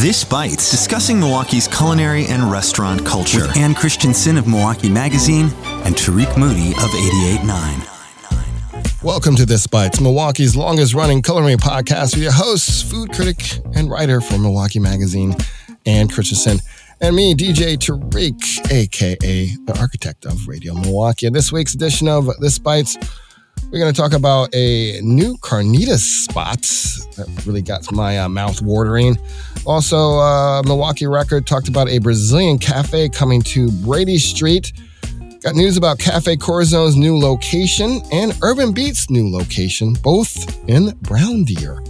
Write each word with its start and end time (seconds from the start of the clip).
This 0.00 0.22
Bites, 0.22 0.70
discussing 0.70 1.18
Milwaukee's 1.18 1.66
culinary 1.66 2.26
and 2.26 2.48
restaurant 2.52 3.04
culture. 3.04 3.40
With 3.40 3.56
Ann 3.56 3.74
Christensen 3.74 4.38
of 4.38 4.46
Milwaukee 4.46 4.88
Magazine 4.88 5.46
and 5.64 5.96
Tariq 5.96 6.38
Moody 6.38 6.70
of 6.70 6.88
88.9. 7.42 9.02
Welcome 9.02 9.34
to 9.34 9.44
This 9.44 9.66
Bites, 9.66 10.00
Milwaukee's 10.00 10.54
longest 10.54 10.94
running 10.94 11.20
culinary 11.20 11.56
podcast 11.56 12.14
with 12.14 12.22
your 12.22 12.30
hosts, 12.30 12.80
food 12.80 13.12
critic 13.12 13.42
and 13.74 13.90
writer 13.90 14.20
for 14.20 14.38
Milwaukee 14.38 14.78
Magazine, 14.78 15.34
Ann 15.84 16.06
Christensen, 16.06 16.60
and 17.00 17.16
me, 17.16 17.34
DJ 17.34 17.76
Tariq, 17.76 18.70
aka 18.70 19.48
the 19.64 19.78
architect 19.80 20.26
of 20.26 20.46
Radio 20.46 20.74
Milwaukee. 20.74 21.26
In 21.26 21.32
this 21.32 21.50
week's 21.50 21.74
edition 21.74 22.06
of 22.06 22.30
This 22.38 22.60
Bites, 22.60 22.96
we're 23.70 23.80
going 23.80 23.92
to 23.92 24.00
talk 24.00 24.12
about 24.12 24.54
a 24.54 25.00
new 25.02 25.36
carnitas 25.38 25.98
spot 26.24 26.62
that 27.16 27.42
really 27.44 27.60
got 27.60 27.90
my 27.92 28.18
uh, 28.18 28.28
mouth 28.28 28.62
watering. 28.62 29.18
Also, 29.68 30.18
uh, 30.18 30.62
Milwaukee 30.62 31.06
Record 31.06 31.46
talked 31.46 31.68
about 31.68 31.90
a 31.90 31.98
Brazilian 31.98 32.58
cafe 32.58 33.10
coming 33.10 33.42
to 33.42 33.70
Brady 33.82 34.16
Street. 34.16 34.72
Got 35.42 35.56
news 35.56 35.76
about 35.76 35.98
Cafe 35.98 36.36
Corazón's 36.36 36.96
new 36.96 37.18
location 37.18 38.00
and 38.10 38.32
Urban 38.42 38.72
Beets' 38.72 39.10
new 39.10 39.30
location, 39.30 39.92
both 40.02 40.58
in 40.70 40.96
Brown 41.02 41.44
Deer. 41.44 41.82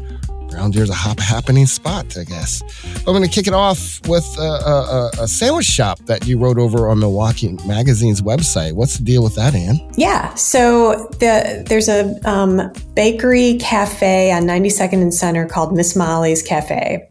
Brown 0.51 0.73
Deer's 0.73 0.91
a 0.91 0.95
hop 0.95 1.21
happening 1.21 1.67
spot, 1.67 2.17
I 2.19 2.25
guess. 2.25 2.65
I'm 2.97 3.05
going 3.05 3.23
to 3.23 3.29
kick 3.29 3.47
it 3.47 3.55
off 3.55 4.01
with 4.09 4.27
a, 4.41 4.43
a, 4.43 5.11
a, 5.23 5.29
sandwich 5.29 5.67
shop 5.67 6.01
that 6.07 6.27
you 6.27 6.37
wrote 6.37 6.59
over 6.59 6.89
on 6.89 6.99
Milwaukee 6.99 7.57
Magazine's 7.65 8.23
website. 8.23 8.73
What's 8.73 8.99
the 8.99 9.05
deal 9.05 9.23
with 9.23 9.37
that, 9.37 9.55
Ann? 9.55 9.79
Yeah, 9.97 10.35
so 10.35 11.09
the, 11.21 11.65
there's 11.69 11.89
a 11.89 12.19
um, 12.29 12.73
bakery 12.95 13.59
cafe 13.59 14.33
on 14.33 14.43
92nd 14.43 14.95
and 14.95 15.15
Center 15.15 15.47
called 15.47 15.77
Miss 15.77 15.95
Molly's 15.95 16.43
Cafe. 16.43 17.07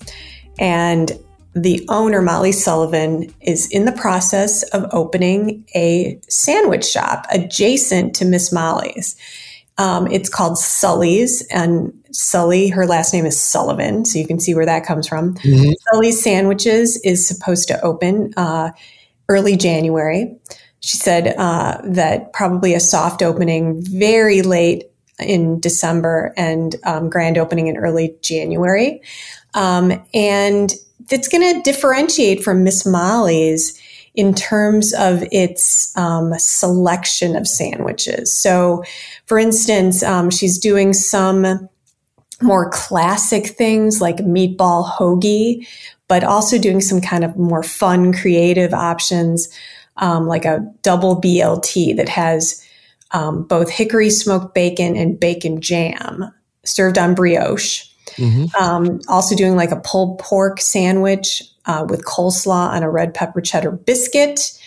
And 0.59 1.11
the 1.53 1.85
owner, 1.89 2.21
Molly 2.21 2.51
Sullivan, 2.51 3.33
is 3.41 3.69
in 3.71 3.85
the 3.85 3.91
process 3.91 4.63
of 4.69 4.85
opening 4.91 5.65
a 5.75 6.19
sandwich 6.29 6.85
shop 6.85 7.25
adjacent 7.31 8.15
to 8.15 8.25
Miss 8.25 8.51
Molly's. 8.51 9.15
Um, 9.79 10.07
it's 10.07 10.29
called 10.29 10.57
Sully's, 10.57 11.45
and 11.51 11.93
Sully, 12.11 12.67
her 12.69 12.87
last 12.87 13.13
name 13.13 13.25
is 13.25 13.39
Sullivan, 13.39 14.05
so 14.05 14.17
you 14.17 14.25
can 14.25 14.39
see 14.39 14.55
where 14.55 14.65
that 14.65 14.85
comes 14.85 15.07
from. 15.07 15.35
Mm-hmm. 15.35 15.71
Sully's 15.91 16.21
Sandwiches 16.21 16.99
is 17.03 17.27
supposed 17.27 17.67
to 17.67 17.79
open 17.81 18.33
uh, 18.37 18.71
early 19.29 19.55
January. 19.55 20.35
She 20.79 20.97
said 20.97 21.35
uh, 21.37 21.79
that 21.83 22.33
probably 22.33 22.73
a 22.73 22.79
soft 22.79 23.21
opening 23.21 23.83
very 23.83 24.41
late 24.41 24.85
in 25.19 25.59
December 25.59 26.33
and 26.37 26.75
um, 26.83 27.09
grand 27.09 27.37
opening 27.37 27.67
in 27.67 27.77
early 27.77 28.15
January. 28.21 29.01
Um, 29.57 29.91
and 30.13 30.71
it's 31.09 31.27
going 31.27 31.55
to 31.55 31.61
differentiate 31.63 32.43
from 32.43 32.63
Miss 32.63 32.85
Molly's 32.85 33.81
in 34.13 34.35
terms 34.35 34.93
of 34.93 35.23
its 35.31 35.95
um, 35.97 36.33
selection 36.37 37.35
of 37.35 37.47
sandwiches. 37.47 38.31
So, 38.31 38.83
for 39.25 39.39
instance, 39.39 40.03
um, 40.03 40.29
she's 40.29 40.59
doing 40.59 40.93
some 40.93 41.69
more 42.39 42.69
classic 42.69 43.47
things 43.47 43.99
like 43.99 44.17
meatball 44.17 44.87
hoagie, 44.87 45.67
but 46.07 46.23
also 46.23 46.59
doing 46.59 46.79
some 46.79 47.01
kind 47.01 47.23
of 47.23 47.35
more 47.35 47.63
fun, 47.63 48.13
creative 48.13 48.75
options 48.75 49.49
um, 49.97 50.27
like 50.27 50.45
a 50.45 50.71
double 50.83 51.19
BLT 51.19 51.95
that 51.97 52.09
has 52.09 52.63
um, 53.11 53.43
both 53.43 53.71
hickory 53.71 54.11
smoked 54.11 54.53
bacon 54.53 54.95
and 54.95 55.19
bacon 55.19 55.61
jam 55.61 56.31
served 56.63 56.99
on 56.99 57.15
brioche. 57.15 57.85
Mm-hmm. 58.15 58.63
Um, 58.63 58.99
also 59.07 59.35
doing 59.35 59.55
like 59.55 59.71
a 59.71 59.79
pulled 59.79 60.19
pork 60.19 60.61
sandwich 60.61 61.43
uh, 61.65 61.85
with 61.87 62.05
coleslaw 62.05 62.69
on 62.69 62.83
a 62.83 62.89
red 62.89 63.13
pepper 63.13 63.41
cheddar 63.41 63.71
biscuit. 63.71 64.57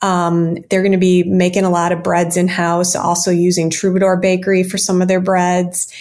Um, 0.00 0.56
they're 0.70 0.82
going 0.82 0.92
to 0.92 0.98
be 0.98 1.24
making 1.24 1.64
a 1.64 1.70
lot 1.70 1.92
of 1.92 2.02
breads 2.02 2.36
in 2.36 2.48
house, 2.48 2.94
also 2.94 3.30
using 3.30 3.68
Troubadour 3.68 4.16
Bakery 4.16 4.62
for 4.62 4.78
some 4.78 5.02
of 5.02 5.08
their 5.08 5.20
breads. 5.20 5.92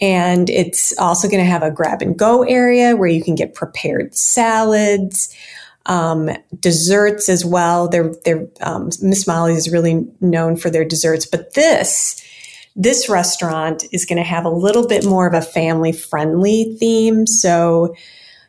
And 0.00 0.50
it's 0.50 0.96
also 0.98 1.28
going 1.28 1.42
to 1.42 1.48
have 1.50 1.62
a 1.62 1.70
grab 1.70 2.02
and 2.02 2.18
go 2.18 2.42
area 2.42 2.96
where 2.96 3.08
you 3.08 3.22
can 3.22 3.34
get 3.34 3.54
prepared 3.54 4.14
salads, 4.16 5.34
um, 5.86 6.30
desserts 6.58 7.28
as 7.28 7.44
well. 7.44 7.88
They're, 7.88 8.12
they're, 8.24 8.48
um, 8.60 8.90
Miss 9.02 9.26
Molly 9.26 9.52
is 9.52 9.70
really 9.70 10.06
known 10.20 10.56
for 10.56 10.70
their 10.70 10.84
desserts, 10.84 11.26
but 11.26 11.54
this, 11.54 12.20
this 12.76 13.08
restaurant 13.08 13.84
is 13.92 14.04
going 14.04 14.18
to 14.18 14.24
have 14.24 14.44
a 14.44 14.50
little 14.50 14.86
bit 14.86 15.04
more 15.04 15.26
of 15.26 15.34
a 15.34 15.42
family 15.42 15.92
friendly 15.92 16.76
theme. 16.78 17.26
So 17.26 17.94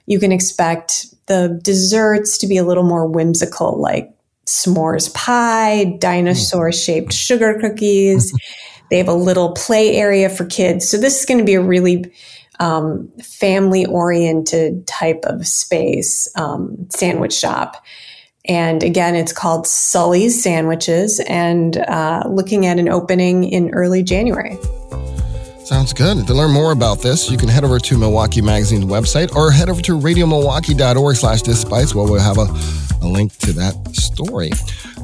you 0.08 0.20
can 0.20 0.32
expect 0.32 1.08
the 1.28 1.60
desserts 1.62 2.38
to 2.40 2.48
be 2.48 2.58
a 2.58 2.64
little 2.64 2.84
more 2.84 3.06
whimsical, 3.08 3.80
like 3.80 4.12
s'mores 4.46 5.14
pie, 5.14 5.98
dinosaur 6.00 6.72
shaped 6.72 7.14
sugar 7.14 7.60
cookies. 7.60 8.34
they 8.90 8.98
have 8.98 9.08
a 9.08 9.14
little 9.14 9.54
play 9.54 9.96
area 9.96 10.30
for 10.30 10.46
kids. 10.46 10.88
So 10.88 10.98
this 10.98 11.20
is 11.20 11.26
going 11.26 11.40
to 11.40 11.46
be 11.46 11.56
a 11.56 11.62
really 11.62 12.12
um, 12.60 13.08
family 13.22 13.86
oriented 13.86 14.88
type 14.88 15.22
of 15.24 15.48
space, 15.48 16.28
um, 16.36 16.88
sandwich 16.90 17.34
shop. 17.34 17.84
And 18.48 18.84
again, 18.84 19.16
it's 19.16 19.34
called 19.34 19.68
Sully's 19.68 20.42
Sandwiches 20.42 21.20
and 21.28 21.78
uh, 21.78 22.24
looking 22.30 22.66
at 22.66 22.80
an 22.80 22.90
opening 22.90 23.44
in 23.44 23.72
early 23.72 24.04
January. 24.04 24.58
Sounds 25.66 25.94
good. 25.94 26.28
To 26.28 26.34
learn 26.36 26.52
more 26.52 26.72
about 26.72 27.02
this, 27.02 27.32
you 27.32 27.38
can 27.38 27.50
head 27.50 27.64
over 27.64 27.80
to 27.80 27.98
Milwaukee 27.98 28.42
Magazine's 28.42 28.86
website 28.86 29.36
or 29.36 29.50
head 29.50 29.68
over 29.68 29.82
to 29.82 29.94
radiomilwaukee.org 29.94 31.16
slash 31.16 31.42
Bites 31.64 31.96
where 31.96 32.06
we'll 32.06 32.20
have 32.20 32.38
a, 32.38 32.48
a 33.04 33.08
link 33.08 33.36
to 33.40 33.52
that 33.54 33.74
story. 33.96 34.52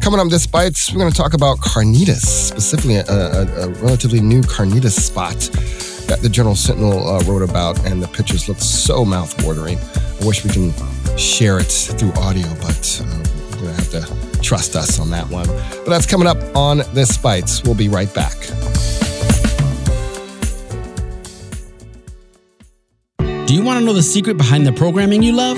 Coming 0.01 0.19
up 0.19 0.29
this 0.29 0.45
Bites, 0.45 0.91
we're 0.91 0.99
going 0.99 1.11
to 1.11 1.17
talk 1.17 1.33
about 1.33 1.57
carnitas, 1.57 2.21
specifically 2.21 2.97
a, 2.97 3.05
a, 3.05 3.45
a 3.45 3.69
relatively 3.81 4.21
new 4.21 4.41
carnitas 4.41 4.99
spot 4.99 5.35
that 6.07 6.19
the 6.21 6.29
Journal 6.29 6.55
Sentinel 6.55 7.07
uh, 7.07 7.23
wrote 7.23 7.41
about, 7.41 7.83
and 7.85 8.01
the 8.01 8.07
pictures 8.07 8.47
look 8.47 8.59
so 8.59 9.03
mouth-watering. 9.03 9.79
I 9.79 10.25
wish 10.25 10.43
we 10.43 10.51
can 10.51 10.73
share 11.17 11.57
it 11.57 11.71
through 11.71 12.11
audio, 12.13 12.47
but 12.61 13.01
uh, 13.03 13.23
trust 14.41 14.75
us 14.75 14.99
on 14.99 15.09
that 15.11 15.29
one. 15.29 15.47
But 15.47 15.89
that's 15.89 16.05
coming 16.05 16.27
up 16.27 16.37
on 16.55 16.79
This 16.93 17.17
Bites. 17.17 17.63
We'll 17.63 17.75
be 17.75 17.89
right 17.89 18.13
back. 18.13 18.35
Do 23.47 23.55
you 23.57 23.63
want 23.63 23.79
to 23.79 23.85
know 23.85 23.93
the 23.93 24.03
secret 24.03 24.37
behind 24.37 24.65
the 24.65 24.71
programming 24.71 25.21
you 25.21 25.33
love? 25.33 25.57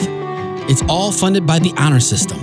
It's 0.69 0.81
all 0.89 1.11
funded 1.11 1.45
by 1.45 1.59
the 1.59 1.73
Honor 1.77 1.99
System. 1.99 2.39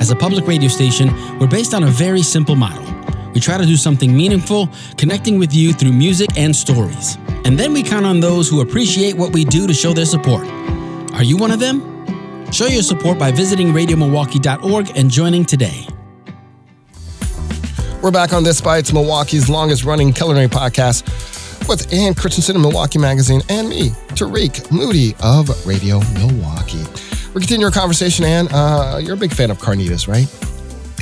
As 0.00 0.10
a 0.10 0.16
public 0.16 0.46
radio 0.46 0.68
station, 0.68 1.08
we're 1.38 1.46
based 1.46 1.72
on 1.72 1.84
a 1.84 1.86
very 1.86 2.22
simple 2.22 2.54
model. 2.56 2.84
We 3.32 3.40
try 3.40 3.58
to 3.58 3.64
do 3.64 3.76
something 3.76 4.14
meaningful, 4.14 4.68
connecting 4.96 5.38
with 5.38 5.54
you 5.54 5.72
through 5.72 5.92
music 5.92 6.28
and 6.36 6.54
stories. 6.54 7.16
And 7.44 7.58
then 7.58 7.72
we 7.72 7.82
count 7.82 8.04
on 8.04 8.20
those 8.20 8.48
who 8.48 8.60
appreciate 8.60 9.16
what 9.16 9.32
we 9.32 9.44
do 9.44 9.66
to 9.66 9.72
show 9.72 9.92
their 9.92 10.04
support. 10.04 10.46
Are 11.14 11.22
you 11.24 11.36
one 11.36 11.50
of 11.50 11.60
them? 11.60 11.89
Show 12.52 12.66
your 12.66 12.82
support 12.82 13.18
by 13.18 13.30
visiting 13.30 13.68
radiomilwaukee.org 13.68 14.96
and 14.96 15.10
joining 15.10 15.44
today. 15.44 15.86
We're 18.02 18.10
back 18.10 18.32
on 18.32 18.42
This 18.42 18.60
Bites, 18.60 18.92
Milwaukee's 18.92 19.48
longest 19.48 19.84
running 19.84 20.12
culinary 20.12 20.48
podcast 20.48 21.06
with 21.68 21.92
Ann 21.92 22.14
Christensen 22.14 22.56
of 22.56 22.62
Milwaukee 22.62 22.98
Magazine 22.98 23.42
and 23.48 23.68
me, 23.68 23.90
Tariq 24.10 24.72
Moody 24.72 25.14
of 25.22 25.66
Radio 25.66 26.00
Milwaukee. 26.14 26.82
We're 27.32 27.40
continuing 27.40 27.66
our 27.66 27.70
conversation, 27.70 28.24
Ann. 28.24 28.48
Uh, 28.48 28.98
you're 29.00 29.14
a 29.14 29.18
big 29.18 29.32
fan 29.32 29.50
of 29.50 29.58
carnitas, 29.58 30.08
right? 30.08 30.26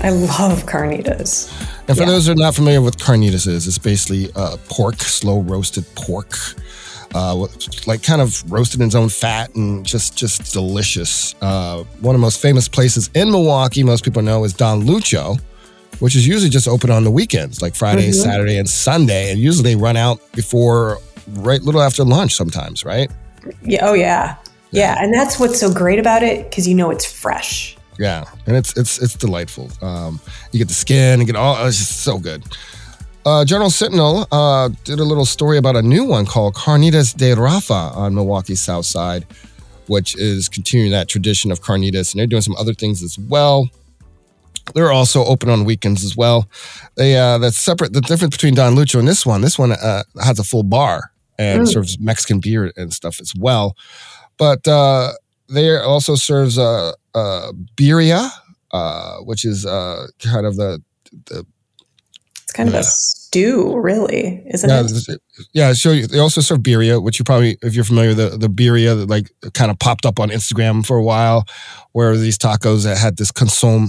I 0.05 0.11
love 0.11 0.65
carnitas. 0.67 1.51
And 1.89 1.97
for 1.97 2.03
yeah. 2.03 2.11
those 2.11 2.27
who 2.27 2.33
are 2.33 2.37
not 2.37 2.55
familiar 2.55 2.83
with 2.83 2.99
carnitas 2.99 3.49
is, 3.49 3.67
it's 3.67 3.79
basically 3.79 4.31
uh, 4.37 4.59
pork, 4.69 4.97
slow 4.97 5.41
roasted 5.41 5.87
pork, 5.95 6.37
uh, 7.15 7.47
like 7.87 8.03
kind 8.03 8.21
of 8.21 8.51
roasted 8.51 8.81
in 8.81 8.87
its 8.87 8.95
own 8.95 9.09
fat 9.09 9.55
and 9.55 9.85
just 9.85 10.17
just 10.17 10.53
delicious. 10.53 11.35
Uh, 11.41 11.85
one 12.01 12.15
of 12.15 12.21
the 12.21 12.25
most 12.25 12.41
famous 12.41 12.69
places 12.69 13.11
in 13.15 13.31
Milwaukee, 13.31 13.83
most 13.83 14.05
people 14.05 14.23
know, 14.23 14.45
is 14.45 14.53
Don 14.53 14.81
Lucio 14.81 15.37
which 16.01 16.15
is 16.15 16.27
usually 16.27 16.51
just 16.51 16.69
open 16.69 16.91
on 16.91 17.05
the 17.05 17.11
weekends, 17.11 17.61
like 17.61 17.75
Friday, 17.75 18.11
mm-hmm. 18.11 18.31
Saturday, 18.31 18.59
and 18.59 18.69
Sunday. 18.69 19.31
And 19.31 19.41
usually 19.41 19.75
they 19.75 19.77
run 19.77 19.97
out 19.97 20.21
before 20.33 20.99
right 21.31 21.61
little 21.63 21.83
after 21.83 22.05
lunch 22.05 22.35
sometimes, 22.35 22.85
right? 22.85 23.11
Yeah. 23.63 23.87
Oh 23.87 23.95
yeah. 23.95 24.37
Yeah. 24.71 24.95
yeah. 24.95 25.03
And 25.03 25.13
that's 25.13 25.41
what's 25.41 25.59
so 25.59 25.73
great 25.73 25.99
about 25.99 26.23
it 26.23 26.49
because 26.49 26.69
you 26.69 26.75
know 26.75 26.91
it's 26.91 27.05
fresh. 27.05 27.77
Yeah. 27.99 28.25
And 28.47 28.57
it's 28.57 28.77
it's 28.77 29.01
it's 29.03 29.15
delightful. 29.15 29.71
Um, 29.83 30.21
you 30.53 30.59
get 30.59 30.69
the 30.69 30.75
skin, 30.75 31.21
you 31.21 31.27
get 31.27 31.37
all 31.37 31.67
it's 31.67 31.79
just 31.79 32.03
so 32.03 32.19
good. 32.19 32.45
Uh, 33.27 33.45
Journal 33.45 33.71
Sentinel 33.71 34.27
uh, 34.33 34.71
did 34.85 35.01
a 35.01 35.05
little 35.05 35.27
story 35.27 35.59
about 35.59 35.77
a 35.77 35.83
new 35.83 36.05
one 36.05 36.25
called 36.25 36.55
Carnitas 36.55 37.15
de 37.17 37.35
Rafa 37.35 37.93
on 37.95 38.15
Milwaukee's 38.15 38.61
South 38.61 38.87
Side, 38.87 39.27
which 39.87 40.17
is 40.17 40.49
continuing 40.49 40.93
that 40.93 41.09
tradition 41.09 41.51
of 41.51 41.61
carnitas. 41.61 42.13
And 42.13 42.21
they're 42.21 42.27
doing 42.27 42.43
some 42.43 42.57
other 42.57 42.75
things 42.75 43.03
as 43.03 43.19
well. 43.19 43.69
They're 44.75 44.93
also 44.93 45.25
open 45.25 45.49
on 45.49 45.65
weekends 45.65 46.05
as 46.05 46.17
well. 46.17 46.49
They 46.97 47.17
uh, 47.17 47.39
that's 47.39 47.57
separate. 47.57 47.93
The 47.93 48.01
difference 48.01 48.37
between 48.37 48.55
Don 48.55 48.75
Lucio 48.75 48.99
and 48.99 49.09
this 49.09 49.25
one, 49.25 49.41
this 49.41 49.59
one 49.59 49.73
uh, 49.73 50.05
has 50.23 50.39
a 50.39 50.45
full 50.45 50.63
bar 50.63 51.13
and 51.39 51.63
mm. 51.63 51.69
serves 51.69 51.99
Mexican 51.99 52.41
beer 52.41 52.73
and 52.77 52.93
stuff 52.93 53.21
as 53.21 53.33
well. 53.39 53.77
But 54.37 54.67
uh, 54.69 55.13
they 55.49 55.77
also 55.77 56.15
serves 56.15 56.59
uh, 56.59 56.93
uh, 57.15 57.53
birria, 57.77 58.31
uh, 58.73 59.19
which 59.19 59.45
is 59.45 59.65
uh, 59.65 60.09
kind 60.19 60.47
of 60.47 60.57
the 60.57 60.83
the 61.27 61.47
kind 62.59 62.69
of 62.69 62.75
Yeah. 62.75 62.81
a 62.81 62.85
stew, 62.85 63.79
really, 63.81 64.43
isn't 64.55 64.69
yeah, 64.71 64.83
it? 65.15 65.21
yeah. 65.55 65.73
So 65.75 65.95
they 65.95 66.19
also 66.19 66.41
serve 66.43 66.61
birria, 66.61 67.01
which 67.03 67.19
you 67.19 67.25
probably, 67.25 67.57
if 67.63 67.75
you're 67.75 67.85
familiar, 67.85 68.11
with 68.15 68.19
the 68.19 68.39
the 68.39 68.49
birria 68.61 68.97
that 68.99 69.09
like 69.09 69.31
kind 69.55 69.71
of 69.71 69.79
popped 69.79 70.05
up 70.07 70.19
on 70.21 70.31
Instagram 70.31 70.85
for 70.85 70.97
a 70.97 71.03
while, 71.13 71.45
where 71.93 72.17
these 72.17 72.39
tacos 72.39 72.83
that 72.85 72.99
had 72.99 73.17
this 73.17 73.31
consomme 73.33 73.89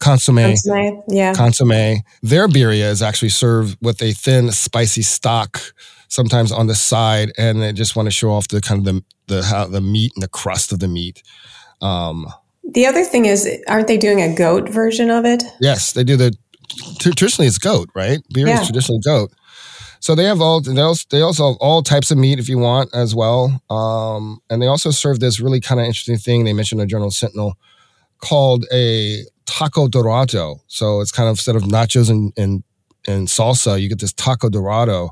consomme 0.00 0.36
Consommé? 0.38 1.02
Yeah. 1.08 1.34
consomme. 1.34 2.02
Their 2.22 2.48
birria 2.48 2.90
is 2.90 3.02
actually 3.02 3.30
served 3.30 3.76
with 3.82 4.00
a 4.02 4.12
thin, 4.12 4.50
spicy 4.52 5.02
stock, 5.02 5.60
sometimes 6.08 6.50
on 6.52 6.66
the 6.66 6.74
side, 6.74 7.32
and 7.38 7.60
they 7.60 7.72
just 7.72 7.96
want 7.96 8.06
to 8.06 8.12
show 8.12 8.30
off 8.30 8.48
the 8.48 8.60
kind 8.60 8.78
of 8.80 8.84
the 8.94 9.02
the 9.34 9.42
how 9.42 9.66
the 9.66 9.80
meat 9.80 10.12
and 10.14 10.22
the 10.22 10.28
crust 10.40 10.72
of 10.72 10.78
the 10.78 10.88
meat. 10.88 11.22
Um, 11.82 12.26
The 12.72 12.86
other 12.86 13.04
thing 13.04 13.26
is, 13.26 13.46
aren't 13.68 13.86
they 13.86 13.98
doing 13.98 14.20
a 14.22 14.34
goat 14.34 14.68
version 14.68 15.10
of 15.10 15.24
it? 15.24 15.42
yes, 15.60 15.92
they 15.92 16.04
do 16.04 16.16
the 16.16 16.32
traditionally 16.98 17.46
it's 17.48 17.58
goat, 17.58 17.90
right? 17.94 18.20
Birria 18.32 18.48
Yeah. 18.48 18.60
is 18.60 18.66
traditionally 18.66 19.00
goat. 19.04 19.32
So 20.00 20.14
they 20.14 20.24
have 20.24 20.40
all 20.40 20.60
they 20.60 20.80
also, 20.80 21.06
they 21.10 21.20
also 21.22 21.48
have 21.48 21.56
all 21.60 21.82
types 21.82 22.10
of 22.10 22.18
meat 22.18 22.38
if 22.38 22.48
you 22.48 22.58
want 22.58 22.94
as 22.94 23.14
well. 23.14 23.60
Um, 23.70 24.40
and 24.50 24.60
they 24.62 24.66
also 24.66 24.90
serve 24.90 25.20
this 25.20 25.40
really 25.40 25.60
kind 25.60 25.80
of 25.80 25.86
interesting 25.86 26.18
thing 26.18 26.44
they 26.44 26.52
mentioned 26.52 26.80
in 26.80 26.86
the 26.86 26.90
Journal 26.90 27.10
Sentinel 27.10 27.54
called 28.18 28.66
a 28.72 29.24
taco 29.46 29.88
dorado. 29.88 30.60
So 30.66 31.00
it's 31.00 31.12
kind 31.12 31.28
of 31.28 31.32
instead 31.32 31.56
of 31.56 31.62
nachos 31.62 32.10
and, 32.10 32.32
and 32.36 32.62
and 33.08 33.28
salsa, 33.28 33.80
you 33.80 33.88
get 33.88 34.00
this 34.00 34.12
taco 34.12 34.48
dorado, 34.48 35.10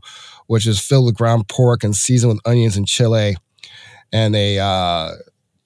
which 0.49 0.67
is 0.67 0.81
filled 0.81 1.07
with 1.07 1.15
ground 1.17 1.49
pork 1.49 1.85
and 1.85 1.95
seasoned 1.95 2.33
with 2.35 2.41
onions 2.45 2.77
and 2.77 2.87
chili, 2.89 3.37
And 4.13 4.35
they 4.35 4.59
uh, 4.59 5.13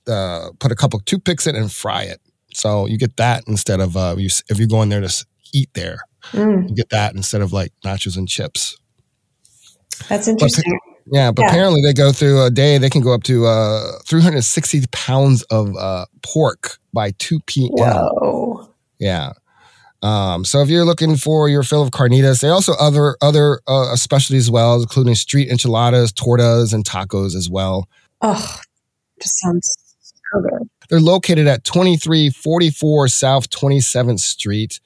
uh, 0.06 0.50
put 0.58 0.70
a 0.72 0.76
couple 0.76 1.00
toothpicks 1.00 1.46
in 1.46 1.56
it 1.56 1.60
and 1.60 1.72
fry 1.72 2.02
it. 2.02 2.20
So 2.54 2.86
you 2.86 2.98
get 2.98 3.16
that 3.16 3.44
instead 3.46 3.80
of 3.80 3.96
uh, 3.96 4.14
you, 4.18 4.28
if 4.48 4.58
you 4.58 4.66
go 4.68 4.82
in 4.82 4.88
there 4.90 5.00
to 5.00 5.26
eat 5.52 5.70
there, 5.74 5.98
Mm, 6.32 6.74
get 6.76 6.88
that 6.90 7.14
instead 7.14 7.40
of 7.40 7.52
like 7.52 7.72
nachos 7.84 8.16
and 8.16 8.28
chips. 8.28 8.76
that's 10.08 10.28
interesting. 10.28 10.78
Yeah, 11.10 11.30
but 11.32 11.42
Yeah. 11.42 11.48
apparently 11.48 11.80
they 11.82 11.94
go 11.94 12.12
through 12.12 12.42
a 12.44 12.50
day. 12.50 12.76
They 12.78 12.90
can 12.90 13.00
go 13.00 13.12
up 13.14 13.22
to 13.24 13.46
uh, 13.46 13.92
360 14.06 14.84
pounds 14.92 15.42
of 15.44 15.74
uh, 15.76 16.04
pork 16.22 16.78
by 16.92 17.12
2 17.18 17.40
p.m. 17.46 17.70
Whoa. 17.72 18.68
Yeah. 18.98 19.32
Um, 20.02 20.44
so 20.44 20.60
if 20.60 20.68
you're 20.68 20.84
looking 20.84 21.16
for 21.16 21.48
your 21.48 21.62
fill 21.62 21.82
of 21.82 21.90
carnitas, 21.90 22.40
they 22.40 22.48
also 22.50 22.74
other 22.78 23.16
other 23.22 23.60
uh, 23.66 23.96
specialties 23.96 24.44
as 24.44 24.50
well, 24.50 24.80
including 24.80 25.14
street 25.16 25.48
enchiladas, 25.50 26.12
tortas, 26.12 26.72
and 26.74 26.84
tacos 26.84 27.34
as 27.34 27.48
well. 27.50 27.88
Oh, 28.20 28.60
just 29.20 29.40
sounds 29.40 29.68
so 30.00 30.40
good. 30.40 30.68
They're 30.90 31.00
located 31.00 31.46
at 31.48 31.64
2344 31.64 33.08
South 33.08 33.50
27th 33.50 34.20
Street. 34.20 34.78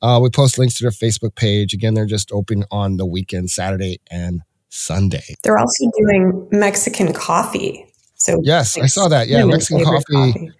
Uh, 0.00 0.20
we 0.22 0.30
post 0.30 0.58
links 0.58 0.74
to 0.74 0.84
their 0.84 0.90
Facebook 0.90 1.34
page. 1.34 1.74
Again, 1.74 1.94
they're 1.94 2.06
just 2.06 2.30
open 2.32 2.64
on 2.70 2.96
the 2.96 3.06
weekend, 3.06 3.50
Saturday 3.50 4.00
and 4.10 4.42
Sunday. 4.68 5.24
They're 5.42 5.58
also 5.58 5.90
doing 5.96 6.48
Mexican 6.52 7.12
coffee. 7.12 7.84
So 8.14 8.40
Yes, 8.42 8.76
I 8.76 8.86
saw 8.86 9.08
that. 9.08 9.28
Yeah, 9.28 9.44
Mexican 9.44 9.84
favorite 9.84 10.04
coffee, 10.06 10.50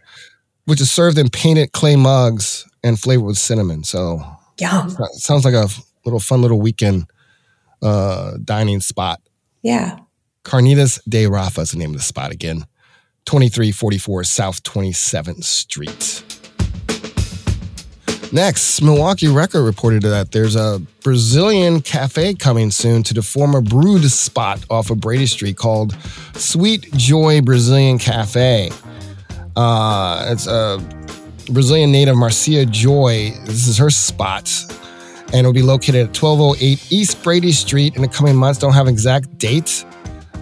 which 0.64 0.80
is 0.80 0.90
served 0.90 1.18
in 1.18 1.28
painted 1.28 1.72
clay 1.72 1.96
mugs 1.96 2.66
and 2.82 2.98
flavored 2.98 3.26
with 3.26 3.38
cinnamon. 3.38 3.84
So 3.84 4.22
Yum. 4.60 4.88
it 4.88 5.20
sounds 5.20 5.44
like 5.44 5.54
a 5.54 5.68
little 6.04 6.20
fun 6.20 6.42
little 6.42 6.60
weekend 6.60 7.06
uh, 7.82 8.38
dining 8.44 8.80
spot. 8.80 9.20
Yeah. 9.62 9.98
Carnitas 10.44 11.00
de 11.08 11.26
Rafa 11.26 11.62
is 11.62 11.72
the 11.72 11.78
name 11.78 11.90
of 11.90 11.96
the 11.96 12.02
spot 12.02 12.32
again. 12.32 12.64
2344 13.26 14.24
South 14.24 14.62
27th 14.62 15.44
Street. 15.44 16.37
Next, 18.30 18.82
Milwaukee 18.82 19.28
Record 19.28 19.62
reported 19.62 20.02
that 20.02 20.32
there's 20.32 20.54
a 20.54 20.82
Brazilian 21.02 21.80
cafe 21.80 22.34
coming 22.34 22.70
soon 22.70 23.02
to 23.04 23.14
the 23.14 23.22
former 23.22 23.62
brewed 23.62 24.04
spot 24.10 24.62
off 24.68 24.90
of 24.90 25.00
Brady 25.00 25.24
Street 25.24 25.56
called 25.56 25.96
Sweet 26.34 26.92
Joy 26.92 27.40
Brazilian 27.40 27.98
Cafe. 27.98 28.70
Uh, 29.56 30.26
it's 30.28 30.46
a 30.46 30.78
Brazilian 31.50 31.90
native 31.90 32.16
Marcia 32.16 32.66
Joy. 32.66 33.32
This 33.44 33.66
is 33.66 33.78
her 33.78 33.88
spot. 33.88 34.52
And 35.28 35.36
it'll 35.36 35.54
be 35.54 35.62
located 35.62 35.96
at 35.96 36.22
1208 36.22 36.92
East 36.92 37.22
Brady 37.22 37.52
Street 37.52 37.96
in 37.96 38.02
the 38.02 38.08
coming 38.08 38.36
months. 38.36 38.58
Don't 38.58 38.74
have 38.74 38.88
exact 38.88 39.38
date. 39.38 39.86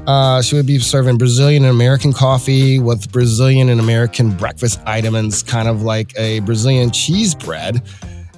Uh, 0.07 0.41
she 0.41 0.55
would 0.55 0.67
be 0.67 0.79
serving 0.79 1.19
Brazilian 1.19 1.65
and 1.65 1.71
American 1.73 2.13
coffee 2.13 2.79
with 2.79 3.11
Brazilian 3.11 3.69
and 3.69 3.81
American 3.81 4.31
breakfast 4.31 4.81
items, 4.87 5.43
kind 5.43 5.69
of 5.69 5.83
like 5.83 6.17
a 6.17 6.41
Brazilian 6.41 6.91
cheese 6.91 7.35
bread, 7.35 7.83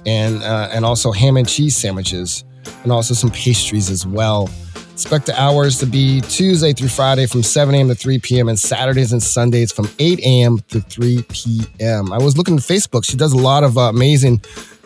and 0.05 0.41
uh, 0.41 0.69
and 0.71 0.83
also 0.83 1.11
ham 1.11 1.37
and 1.37 1.47
cheese 1.47 1.77
sandwiches, 1.77 2.43
and 2.83 2.91
also 2.91 3.13
some 3.13 3.29
pastries 3.29 3.89
as 3.91 4.05
well. 4.05 4.49
Expect 4.93 5.27
the 5.27 5.41
hours 5.41 5.79
to 5.79 5.85
be 5.85 6.19
Tuesday 6.21 6.73
through 6.73 6.89
Friday 6.89 7.25
from 7.25 7.41
7 7.41 7.73
a.m. 7.73 7.87
to 7.87 7.95
3 7.95 8.19
p.m. 8.19 8.49
and 8.49 8.59
Saturdays 8.59 9.13
and 9.13 9.23
Sundays 9.23 9.71
from 9.71 9.87
8 9.97 10.19
a.m. 10.19 10.59
to 10.69 10.81
3 10.81 11.23
p.m. 11.29 12.11
I 12.11 12.17
was 12.17 12.37
looking 12.37 12.57
at 12.57 12.63
Facebook. 12.63 13.05
She 13.05 13.15
does 13.15 13.31
a 13.31 13.37
lot 13.37 13.63
of 13.63 13.77
uh, 13.77 13.83
amazing 13.83 14.41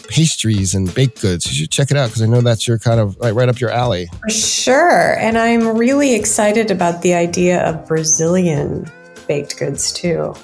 pastries 0.07 0.73
and 0.73 0.93
baked 0.93 1.21
goods. 1.21 1.45
You 1.47 1.53
should 1.53 1.71
check 1.71 1.91
it 1.91 1.97
out 1.97 2.09
because 2.09 2.21
I 2.21 2.25
know 2.25 2.41
that's 2.41 2.67
your 2.67 2.79
kind 2.79 2.99
of 2.99 3.17
right, 3.17 3.31
right 3.31 3.49
up 3.49 3.59
your 3.59 3.69
alley. 3.69 4.07
For 4.21 4.29
sure. 4.29 5.17
And 5.19 5.37
I'm 5.37 5.77
really 5.77 6.15
excited 6.15 6.71
about 6.71 7.01
the 7.01 7.13
idea 7.13 7.63
of 7.67 7.87
Brazilian 7.87 8.89
baked 9.27 9.57
goods 9.57 9.91
too. 9.91 10.35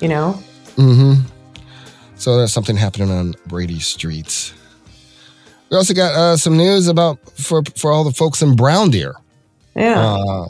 You 0.00 0.08
know? 0.08 0.38
Mm-hmm. 0.76 1.26
So 2.16 2.36
there's 2.36 2.52
something 2.52 2.76
happening 2.76 3.10
on 3.10 3.34
Brady 3.46 3.80
Street. 3.80 4.54
We 5.70 5.76
also 5.76 5.94
got 5.94 6.14
uh, 6.14 6.36
some 6.36 6.56
news 6.56 6.88
about 6.88 7.18
for 7.38 7.62
for 7.76 7.90
all 7.90 8.04
the 8.04 8.12
folks 8.12 8.42
in 8.42 8.54
Brown 8.54 8.90
Deer. 8.90 9.14
Yeah. 9.74 10.00
Uh, 10.00 10.46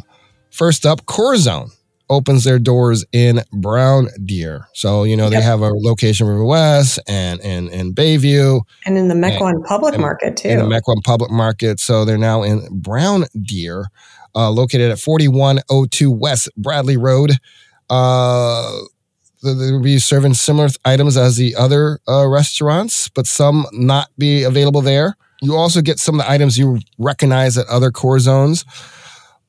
first 0.51 0.85
up, 0.85 1.07
Corazón 1.07 1.71
opens 2.11 2.45
their 2.45 2.59
doors 2.59 3.05
in 3.13 3.43
Brown 3.53 4.09
Deer. 4.25 4.67
So 4.75 5.05
you 5.05 5.17
know 5.17 5.29
they 5.31 5.37
Yep. 5.37 5.45
have 5.45 5.61
a 5.63 5.71
location 5.73 6.27
in 6.27 6.33
River 6.33 6.45
West 6.45 6.99
and 7.09 7.41
and 7.41 7.69
and 7.71 7.95
Bayview 7.95 8.61
and 8.87 8.97
in 8.99 9.09
the 9.09 9.15
Mequon 9.15 9.65
public 9.65 9.95
and- 9.95 10.03
market 10.03 10.37
too. 10.37 10.49
in 10.49 10.59
the 10.59 10.65
Mequon 10.65 11.03
Public 11.05 11.31
Market. 11.31 11.81
So 11.81 12.05
they're 12.05 12.19
now 12.19 12.43
in 12.43 12.67
Brown 12.71 13.25
Deer, 13.41 13.87
uh, 14.35 14.51
located 14.51 14.91
at 14.91 14.99
4102 14.99 16.11
West 16.11 16.49
Bradley 16.57 16.97
Road. 16.97 17.33
Uh, 17.91 18.71
they- 19.43 19.53
they 19.55 19.73
will 19.73 19.81
be 19.83 19.99
serving 19.99 20.35
similar 20.35 20.69
items 20.85 21.17
as 21.17 21.37
the 21.37 21.55
other 21.57 21.99
uh, 22.09 22.27
restaurants, 22.27 23.09
but 23.09 23.27
some 23.27 23.67
not 23.73 24.09
be 24.19 24.43
available 24.43 24.81
there. 24.81 25.17
You 25.43 25.57
also 25.57 25.83
get 25.83 25.99
some 25.99 26.19
of 26.19 26.25
the 26.25 26.31
items 26.31 26.57
you 26.59 26.79
recognize 26.99 27.59
at 27.59 27.67
other 27.67 27.91
Corazóns. 27.91 28.65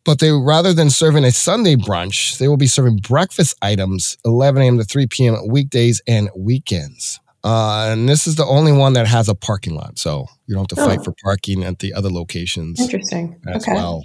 But 0.05 0.19
they 0.19 0.31
rather 0.31 0.71
than 0.71 0.89
serving 0.91 1.25
a 1.25 1.31
Sunday 1.31 1.75
brunch, 1.75 2.37
they 2.37 2.47
will 2.47 2.57
be 2.57 2.67
serving 2.67 2.97
breakfast 2.97 3.57
items 3.61 4.17
11 4.23 4.61
a.m. 4.61 4.77
to 4.77 4.83
3 4.83 5.07
p.m. 5.07 5.35
weekdays 5.47 6.01
and 6.07 6.29
weekends. 6.37 7.19
Uh, 7.43 7.89
and 7.91 8.07
this 8.07 8.25
is 8.27 8.35
the 8.35 8.45
only 8.45 8.71
one 8.71 8.93
that 8.93 9.05
has 9.07 9.27
a 9.29 9.35
parking 9.35 9.75
lot, 9.75 9.99
so 9.99 10.25
you 10.47 10.55
don't 10.55 10.69
have 10.71 10.77
to 10.77 10.83
fight 10.85 10.99
Oh. 10.99 11.03
for 11.05 11.13
parking 11.23 11.63
at 11.63 11.79
the 11.79 11.93
other 11.93 12.09
locations 12.09 12.79
Interesting. 12.79 13.39
as 13.47 13.63
okay. 13.63 13.73
well. 13.73 14.03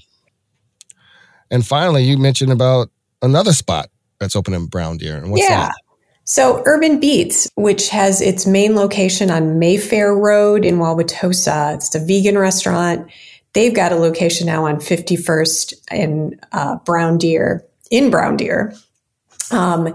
And 1.50 1.66
finally, 1.66 2.04
you 2.04 2.16
mentioned 2.19 2.52
about 2.52 2.90
another 3.23 3.52
spot 3.52 3.88
that's 4.19 4.37
open 4.37 4.54
in 4.54 4.66
Brown 4.66 4.99
Deer. 4.99 5.16
And 5.16 5.30
what's 5.30 5.47
that? 5.47 5.50
yeah. 5.50 5.66
that? 5.66 5.75
So 6.25 6.62
Urban 6.66 7.00
Beets, 7.00 7.49
which 7.57 7.88
has 7.88 8.21
its 8.21 8.47
main 8.47 8.76
location 8.76 9.30
on 9.30 9.59
Mayfair 9.59 10.14
Road 10.14 10.64
in 10.64 10.76
Wauwatosa, 10.76 11.75
it's 11.75 11.95
a 11.95 11.99
vegan 11.99 12.38
restaurant. 12.38 13.11
They've 13.52 13.75
got 13.75 13.92
a 13.92 13.97
location 13.97 14.47
now 14.47 14.66
on 14.66 14.76
51st 14.76 15.75
in 15.90 16.40
uh, 16.52 16.76
Brown 16.85 17.19
Deer, 17.19 17.66
in 17.90 18.11
Brown 18.11 18.37
Deer. 18.37 18.75
Um, 19.50 19.95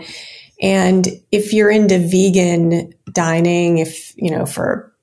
and 0.62 1.08
if 1.32 1.54
you're 1.54 1.72
into 1.72 2.00
vegan 2.00 2.94
dining, 3.12 3.78
if, 3.78 4.14
you 4.18 4.32
know, 4.32 4.46
for 4.46 4.94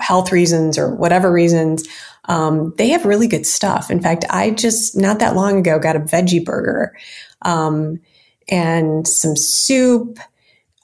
health 0.00 0.32
reasons 0.32 0.78
or 0.78 0.94
whatever 0.94 1.30
reasons, 1.30 1.86
um, 2.26 2.74
they 2.76 2.88
have 2.88 3.04
really 3.04 3.28
good 3.28 3.46
stuff. 3.46 3.90
In 3.90 4.00
fact, 4.00 4.24
I 4.30 4.50
just 4.50 4.96
not 4.96 5.18
that 5.20 5.36
long 5.36 5.58
ago 5.58 5.78
got 5.78 5.96
a 5.96 6.00
veggie 6.00 6.44
burger 6.44 6.96
um, 7.42 8.00
and 8.48 9.06
some 9.06 9.36
soup 9.36 10.18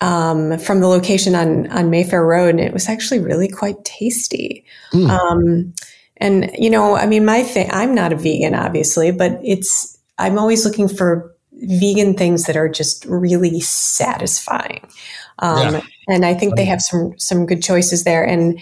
um, 0.01 0.59
from 0.59 0.81
the 0.81 0.89
location 0.89 1.35
on 1.35 1.69
on 1.71 1.91
Mayfair 1.91 2.25
Road, 2.25 2.51
and 2.51 2.61
it 2.61 2.73
was 2.73 2.89
actually 2.89 3.21
really 3.21 3.49
quite 3.49 3.85
tasty. 3.85 4.65
Mm. 4.93 5.73
And 6.19 6.51
you 6.57 6.71
know, 6.71 6.97
I 6.97 7.07
mean, 7.07 7.25
my 7.25 7.43
thing, 7.43 7.69
I'm 7.73 7.95
not 7.95 8.13
a 8.13 8.17
vegan, 8.17 8.55
obviously, 8.55 9.11
but 9.11 9.39
it's 9.43 9.99
I'm 10.19 10.39
always 10.39 10.65
looking 10.65 10.89
for 10.89 11.35
vegan 11.53 12.15
things 12.15 12.45
that 12.45 12.57
are 12.57 12.69
just 12.69 13.05
really 13.07 13.61
satisfying. 13.61 14.87
Um, 15.39 15.75
Yeah. 15.75 15.81
And 16.09 16.25
I 16.25 16.35
think 16.35 16.57
they 16.57 16.65
have 16.65 16.81
some 16.81 17.13
some 17.19 17.47
good 17.47 17.63
choices 17.63 18.05
there. 18.05 18.25
And 18.25 18.59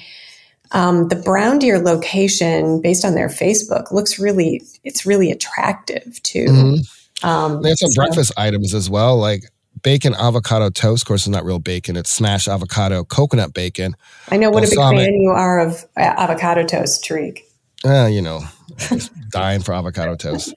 um, 0.73 1.09
the 1.09 1.17
Brown 1.17 1.59
Deer 1.59 1.79
location, 1.81 2.81
based 2.81 3.05
on 3.05 3.15
their 3.15 3.29
Facebook, 3.29 3.91
looks 3.91 4.19
really 4.19 4.63
it's 4.85 5.05
really 5.07 5.31
attractive 5.31 6.23
too. 6.23 6.45
Mhm. 6.47 7.25
Um, 7.25 7.63
They 7.63 7.71
have 7.71 7.79
some 7.79 7.91
so- 7.91 8.03
breakfast 8.03 8.33
items 8.37 8.75
as 8.75 8.89
well, 8.89 9.17
like 9.17 9.45
bacon 9.83 10.15
avocado 10.15 10.71
toast. 10.71 11.03
Of 11.03 11.09
course, 11.09 11.23
it's 11.23 11.29
not 11.29 11.45
real 11.45 11.59
bacon; 11.59 11.97
it's 11.97 12.11
smashed 12.11 12.49
avocado, 12.49 13.05
coconut 13.05 13.55
bacon. 13.55 13.97
I 14.31 14.37
know 14.37 14.51
what 14.51 14.65
a 14.65 14.69
big 14.69 14.79
fan 14.79 15.15
you 15.15 15.31
are 15.31 15.61
of 15.61 15.85
uh, 15.97 16.01
avocado 16.01 16.65
toast, 16.65 17.05
Tariq. 17.05 17.41
Uh, 17.85 18.07
you 18.07 18.21
know, 18.21 18.43
just 18.77 19.11
dying 19.31 19.63
for 19.63 19.73
avocado 19.73 20.15
toast. 20.15 20.55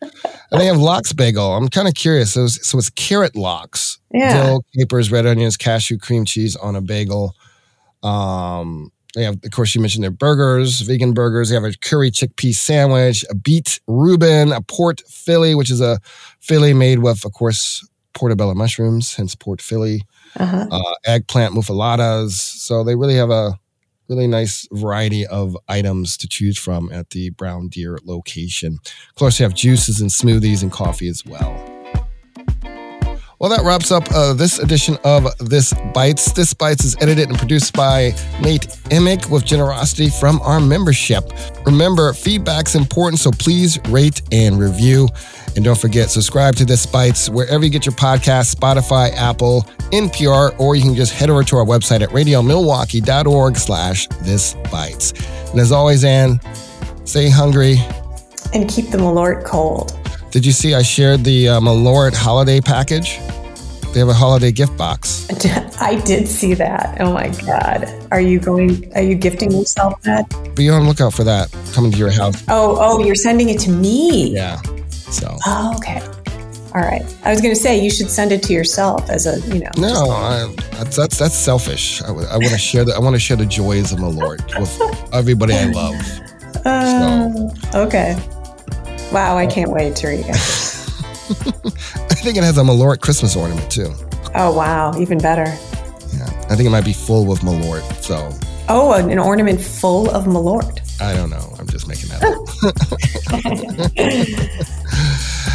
And 0.52 0.60
they 0.60 0.66
have 0.66 0.78
lox 0.78 1.14
bagel. 1.14 1.56
I'm 1.56 1.70
kind 1.70 1.88
of 1.88 1.94
curious. 1.94 2.34
So 2.34 2.46
it's, 2.46 2.68
so 2.68 2.78
it's 2.78 2.90
carrot 2.90 3.36
lox, 3.36 3.98
Yeah. 4.12 4.44
dill, 4.44 4.66
capers, 4.78 5.12
red 5.12 5.26
onions, 5.26 5.56
cashew, 5.56 5.98
cream 5.98 6.26
cheese 6.26 6.56
on 6.58 6.76
a 6.76 6.82
bagel. 6.82 7.34
Um, 8.04 8.92
they 9.16 9.24
have, 9.24 9.36
of 9.44 9.52
course, 9.52 9.76
you 9.76 9.82
mentioned 9.82 10.04
their 10.04 10.12
burgers, 10.12 10.82
vegan 10.82 11.14
burgers. 11.14 11.50
They 11.50 11.56
have 11.56 11.64
a 11.64 11.74
curry 11.82 12.10
chickpea 12.12 12.54
sandwich, 12.56 13.24
a 13.30 13.36
beet 13.36 13.80
Reuben, 13.88 14.52
a 14.52 14.62
port 14.62 15.02
Philly, 15.08 15.54
which 15.56 15.70
is 15.70 15.82
a 15.82 16.00
Philly 16.40 16.74
made 16.74 17.00
with, 17.00 17.24
of 17.24 17.32
course, 17.34 17.88
portobello 18.14 18.54
mushrooms, 18.54 19.16
hence 19.16 19.36
port 19.36 19.62
Philly 19.62 20.04
Uh-huh. 20.38 20.68
uh, 20.72 20.94
eggplant 21.06 21.54
muffulettas. 21.54 22.32
So 22.32 22.84
they 22.84 22.96
really 22.96 23.16
have 23.16 23.30
a 23.30 23.58
really 24.10 24.28
nice 24.28 24.68
variety 24.72 25.26
of 25.26 25.58
items 25.70 26.18
to 26.18 26.28
choose 26.28 26.58
from 26.58 26.92
at 26.92 27.12
the 27.12 27.30
Brown 27.32 27.70
Deer 27.70 27.98
location. 28.04 28.80
Of 29.10 29.16
course, 29.16 29.40
you 29.40 29.44
have 29.44 29.54
juices 29.56 30.02
and 30.02 30.10
smoothies 30.10 30.62
and 30.62 30.72
coffee 30.72 31.08
as 31.08 31.24
well. 31.26 31.73
Well, 33.44 33.50
that 33.50 33.66
wraps 33.66 33.92
up 33.92 34.10
uh, 34.14 34.32
this 34.32 34.60
edition 34.60 34.98
of 35.04 35.28
This 35.40 35.74
Bites. 35.94 36.32
This 36.32 36.54
Bites 36.54 36.86
is 36.86 36.96
edited 37.02 37.28
and 37.28 37.38
produced 37.38 37.74
by 37.74 38.16
Nate 38.42 38.80
Emick 38.90 39.30
with 39.30 39.44
generosity 39.44 40.10
from 40.10 40.40
our 40.44 40.62
membership. 40.62 41.30
Remember, 41.66 42.14
feedback's 42.14 42.74
important, 42.74 43.20
so 43.20 43.32
please 43.32 43.80
rate 43.90 44.22
and 44.32 44.58
review. 44.58 45.10
And 45.58 45.66
don't 45.66 45.78
forget, 45.78 46.10
subscribe 46.10 46.56
to 46.56 46.64
This 46.64 46.86
Bites 46.86 47.30
wherever 47.30 47.66
you 47.66 47.70
get 47.70 47.86
your 47.86 47.96
podcast, 47.96 48.56
Spotify, 48.56 49.12
Apple, 49.12 49.64
NPR, 49.92 50.58
or 50.58 50.76
you 50.78 50.84
can 50.84 50.96
just 50.96 51.12
head 51.12 51.30
over 51.30 51.44
to 51.44 51.58
our 51.58 51.66
website 51.66 52.00
at 52.00 52.12
radiomilwaukee.org 52.12 53.58
slash 53.58 54.08
This 54.22 54.54
Bites. 54.72 55.12
And 55.52 55.60
as 55.60 55.74
always, 55.74 56.06
Ann, 56.06 56.40
stay 57.04 57.28
hungry. 57.28 57.76
And 58.54 58.70
keep 58.70 58.90
the 58.92 59.00
Malort 59.00 59.44
cold. 59.44 60.00
Did 60.34 60.48
you 60.48 60.52
see 60.52 60.74
I 60.74 60.82
shared 60.82 61.24
the 61.24 61.48
uh, 61.48 61.60
Malort 61.60 62.16
holiday 62.16 62.60
package? 62.60 63.20
They 63.94 64.00
have 64.00 64.10
a 64.10 64.16
holiday 64.16 64.52
gift 64.52 64.76
box. 64.76 65.28
I 65.80 66.02
did 66.04 66.28
see 66.28 66.56
that. 66.56 67.00
Oh 67.00 67.14
my 67.14 67.28
God. 67.46 67.88
Are 68.12 68.20
you 68.20 68.40
going, 68.40 68.92
are 68.96 69.04
you 69.04 69.14
gifting 69.14 69.52
yourself 69.52 70.02
that? 70.02 70.28
Be 70.56 70.72
on 70.72 70.82
the 70.82 70.88
lookout 70.88 71.14
for 71.14 71.24
that 71.24 71.56
coming 71.74 71.92
to 71.92 71.98
your 72.00 72.10
house. 72.10 72.44
Oh, 72.48 72.78
oh, 72.80 73.06
you're 73.06 73.14
sending 73.14 73.50
it 73.50 73.60
to 73.60 73.70
me. 73.70 74.34
Yeah. 74.34 74.60
So, 74.90 75.38
Oh, 75.46 75.76
okay. 75.78 76.02
All 76.74 76.82
right. 76.82 77.04
I 77.24 77.30
was 77.30 77.40
going 77.40 77.54
to 77.54 77.62
say 77.62 77.80
you 77.80 77.92
should 77.92 78.10
send 78.10 78.32
it 78.32 78.42
to 78.42 78.54
yourself 78.54 79.08
as 79.12 79.28
a, 79.28 79.40
you 79.54 79.60
know. 79.60 79.70
no, 79.78 80.10
I, 80.10 80.52
that's, 80.72 80.96
that's 80.96 81.20
that's 81.20 81.36
selfish. 81.36 82.02
I 82.02 82.10
want 82.10 82.26
to 82.50 82.58
share 82.58 82.86
the 82.86 82.96
I 82.96 83.00
want 83.00 83.16
to 83.16 83.20
share 83.20 83.38
the 83.38 83.46
joys 83.46 83.92
of 83.92 84.00
Malort 84.00 84.60
with 84.60 85.14
everybody 85.14 85.54
I 85.54 85.66
love. 85.66 85.96
Uh, 86.66 87.50
okay. 87.76 88.16
Wow, 89.14 89.38
I 89.38 89.46
can't 89.46 89.70
wait 89.72 89.96
to 89.98 90.08
read 90.08 90.26
it. 90.28 90.30
I 90.36 92.16
think 92.16 92.36
it 92.38 92.44
has 92.44 92.58
a 92.58 92.62
Malort 92.62 93.00
Christmas 93.00 93.36
ornament 93.36 93.72
too. 93.72 93.94
Oh, 94.36 94.52
wow, 94.56 94.92
even 94.98 95.20
better. 95.20 95.46
Yeah, 96.16 96.28
I 96.50 96.56
think 96.56 96.66
it 96.66 96.72
might 96.72 96.84
be 96.86 96.94
full 96.94 97.26
with 97.26 97.42
Malort. 97.42 97.84
So 98.02 98.32
Oh, 98.70 98.94
an 98.94 99.20
ornament 99.20 99.62
full 99.62 100.10
of 100.10 100.26
Malort. 100.26 100.80
I 101.02 101.14
don't 101.14 101.30
know. 101.30 101.54
I'm 101.60 101.68
just 101.68 101.88
making 101.88 102.10
that 102.10 102.24
up. 102.24 102.40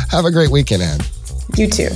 Have 0.10 0.24
a 0.24 0.30
great 0.30 0.50
weekend, 0.50 0.82
Ann. 0.82 1.00
You 1.56 1.68
too. 1.68 1.88